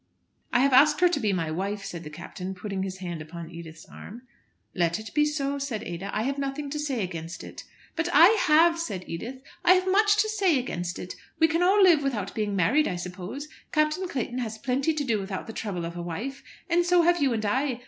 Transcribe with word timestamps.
"I 0.51 0.61
have 0.61 0.73
asked 0.73 0.99
her 1.01 1.09
to 1.09 1.19
be 1.19 1.31
my 1.31 1.51
wife," 1.51 1.85
said 1.85 2.03
the 2.03 2.09
Captain, 2.09 2.55
putting 2.55 2.81
his 2.81 2.97
hand 2.97 3.21
upon 3.21 3.51
Edith's 3.51 3.85
arm. 3.85 4.23
"Let 4.73 4.97
it 4.97 5.13
be 5.13 5.25
so," 5.25 5.59
said 5.59 5.83
Ada. 5.83 6.09
"I 6.11 6.23
have 6.23 6.39
nothing 6.39 6.71
to 6.71 6.79
say 6.79 7.03
against 7.03 7.43
it." 7.43 7.65
"But 7.95 8.09
I 8.11 8.29
have," 8.49 8.79
said 8.79 9.03
Edith. 9.05 9.43
"I 9.63 9.73
have 9.73 9.85
much 9.87 10.17
to 10.17 10.27
say 10.27 10.57
against 10.57 10.97
it. 10.97 11.15
We 11.37 11.47
can 11.47 11.61
all 11.61 11.83
live 11.83 12.01
without 12.01 12.33
being 12.33 12.55
married, 12.55 12.87
I 12.87 12.95
suppose. 12.95 13.47
Captain 13.71 14.07
Clayton 14.07 14.39
has 14.39 14.57
plenty 14.57 14.91
to 14.91 15.03
do 15.03 15.19
without 15.19 15.45
the 15.45 15.53
trouble 15.53 15.85
of 15.85 15.95
a 15.95 16.01
wife. 16.01 16.41
And 16.67 16.83
so 16.83 17.03
have 17.03 17.21
you 17.21 17.31
and 17.31 17.45
I. 17.45 17.79